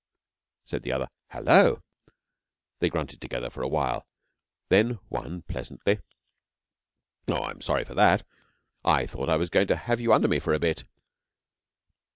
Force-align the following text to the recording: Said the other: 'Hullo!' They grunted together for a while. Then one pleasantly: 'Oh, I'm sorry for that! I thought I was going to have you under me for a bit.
Said 0.65 0.81
the 0.81 0.91
other: 0.93 1.09
'Hullo!' 1.31 1.83
They 2.79 2.89
grunted 2.89 3.21
together 3.21 3.51
for 3.51 3.61
a 3.61 3.67
while. 3.67 4.07
Then 4.69 4.93
one 5.09 5.43
pleasantly: 5.43 5.99
'Oh, 7.27 7.43
I'm 7.43 7.61
sorry 7.61 7.85
for 7.85 7.93
that! 7.93 8.25
I 8.83 9.05
thought 9.05 9.29
I 9.29 9.37
was 9.37 9.51
going 9.51 9.67
to 9.67 9.75
have 9.75 10.01
you 10.01 10.11
under 10.11 10.27
me 10.27 10.39
for 10.39 10.55
a 10.55 10.59
bit. 10.59 10.85